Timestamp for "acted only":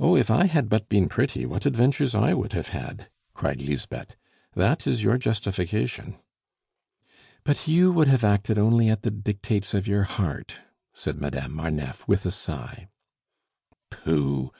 8.22-8.90